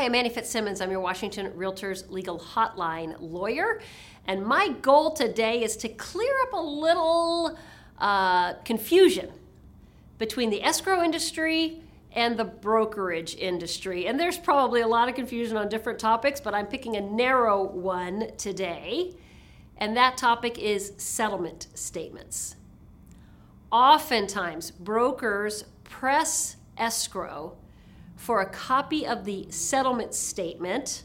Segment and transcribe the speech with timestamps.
[0.00, 0.80] Hi, I'm Annie Fitzsimmons.
[0.80, 3.82] I'm your Washington Realtors Legal Hotline lawyer.
[4.26, 7.58] And my goal today is to clear up a little
[7.98, 9.30] uh, confusion
[10.16, 11.82] between the escrow industry
[12.12, 14.06] and the brokerage industry.
[14.06, 17.62] And there's probably a lot of confusion on different topics, but I'm picking a narrow
[17.62, 19.12] one today.
[19.76, 22.56] And that topic is settlement statements.
[23.70, 27.58] Oftentimes, brokers press escrow
[28.20, 31.04] for a copy of the settlement statement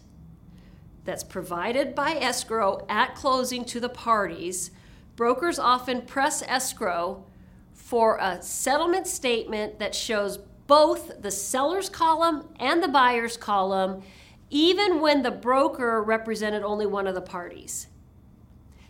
[1.06, 4.72] that's provided by escrow at closing to the parties.
[5.16, 7.24] Brokers often press escrow
[7.72, 14.02] for a settlement statement that shows both the seller's column and the buyer's column,
[14.50, 17.88] even when the broker represented only one of the parties.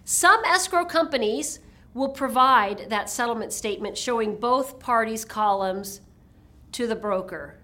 [0.03, 1.59] Some escrow companies
[1.93, 6.01] will provide that settlement statement showing both parties' columns
[6.71, 7.59] to the broker.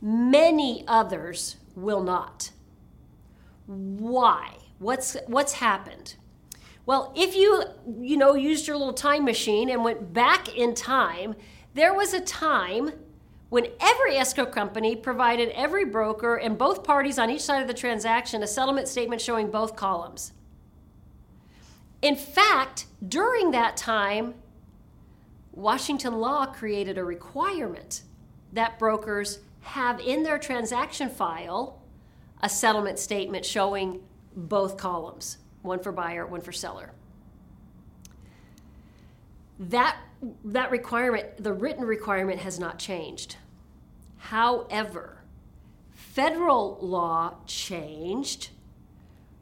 [0.00, 2.50] Many others will not.
[3.66, 4.56] Why?
[4.78, 6.14] What's what's happened?
[6.86, 7.64] Well, if you
[8.00, 11.34] you know used your little time machine and went back in time,
[11.74, 12.92] there was a time
[13.50, 17.74] when every escrow company provided every broker and both parties on each side of the
[17.74, 20.32] transaction a settlement statement showing both columns.
[22.02, 24.34] In fact, during that time,
[25.52, 28.02] Washington law created a requirement
[28.52, 31.82] that brokers have in their transaction file
[32.42, 34.00] a settlement statement showing
[34.34, 36.92] both columns one for buyer, one for seller.
[39.58, 39.98] That,
[40.44, 43.36] that requirement, the written requirement, has not changed.
[44.18, 45.22] However,
[45.92, 48.50] federal law changed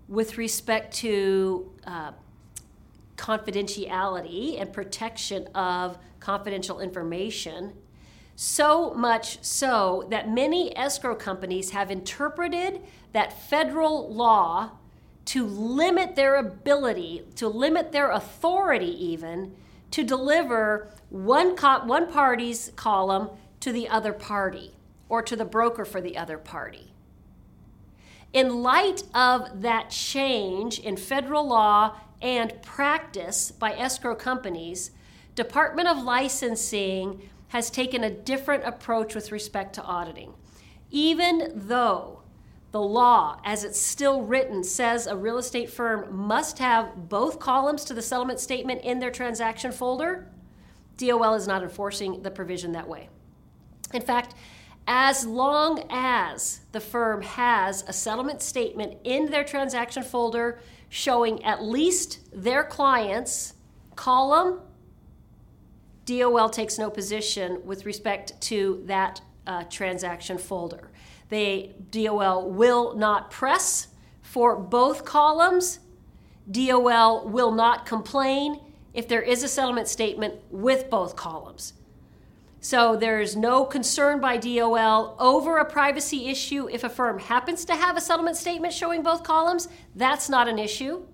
[0.09, 2.13] with respect to uh,
[3.17, 7.73] confidentiality and protection of confidential information
[8.37, 14.73] so much so that many escrow companies have interpreted that federal law
[15.25, 19.57] to limit their ability, to limit their authority even,
[19.91, 23.31] to deliver one, co- one party's column
[23.61, 24.73] to the other party
[25.09, 26.93] or to the broker for the other party.
[28.33, 34.91] In light of that change in federal law and practice by escrow companies,
[35.35, 40.35] Department of Licensing has taken a different approach with respect to auditing.
[40.91, 42.23] Even though
[42.73, 47.85] the law, as it's still written, says a real estate firm must have both columns
[47.85, 50.29] to the settlement statement in their transaction folder,
[50.97, 53.09] DOL is not enforcing the provision that way.
[53.95, 54.35] In fact,
[54.87, 61.63] as long as the firm has a settlement statement in their transaction folder showing at
[61.63, 63.55] least their client's
[63.97, 64.61] column
[66.07, 70.91] DOL takes no position with respect to that uh, transaction folder.
[71.29, 73.89] They, DOL will not press
[74.23, 75.81] for both columns.
[76.51, 78.61] DOL will not complain
[78.95, 81.75] if there is a settlement statement with both columns.
[82.61, 87.75] So there's no concern by DOL over a privacy issue if a firm happens to
[87.75, 89.69] have a settlement statement showing both columns.
[89.95, 91.05] That's not an issue.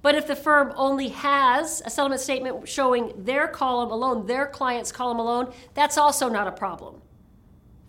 [0.00, 4.92] But if the firm only has a settlement statement showing their column alone, their client's
[4.92, 7.02] column alone, that's also not a problem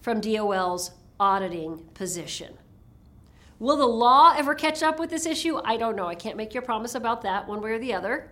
[0.01, 2.57] from DOL's auditing position.
[3.59, 5.59] Will the law ever catch up with this issue?
[5.63, 6.07] I don't know.
[6.07, 8.31] I can't make you a promise about that one way or the other.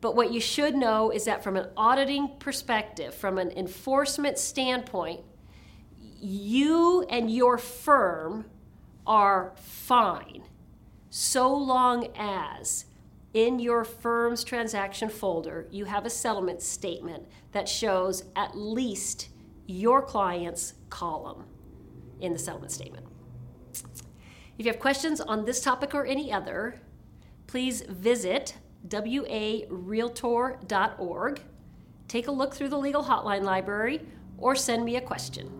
[0.00, 5.20] But what you should know is that from an auditing perspective, from an enforcement standpoint,
[5.98, 8.46] you and your firm
[9.06, 10.42] are fine
[11.10, 12.86] so long as
[13.36, 19.28] in your firm's transaction folder, you have a settlement statement that shows at least
[19.66, 21.44] your client's column
[22.22, 23.04] in the settlement statement.
[24.58, 26.80] If you have questions on this topic or any other,
[27.46, 28.54] please visit
[28.88, 31.42] warealtor.org,
[32.08, 34.00] take a look through the legal hotline library,
[34.38, 35.52] or send me a question.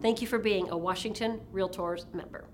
[0.00, 2.48] Thank you for being a Washington Realtors member.